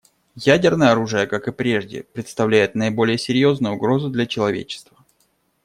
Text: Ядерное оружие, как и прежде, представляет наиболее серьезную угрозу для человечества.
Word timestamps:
Ядерное 0.43 0.89
оружие, 0.93 1.27
как 1.27 1.47
и 1.47 1.51
прежде, 1.51 2.01
представляет 2.01 2.73
наиболее 2.73 3.19
серьезную 3.19 3.75
угрозу 3.75 4.09
для 4.09 4.25
человечества. 4.25 4.97